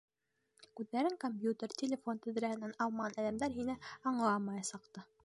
[0.77, 3.77] Күҙҙәрен компьютер, телефон тәҙрәһенән алмаған әҙәмдәр һине
[4.13, 5.07] аңламаясаҡ та.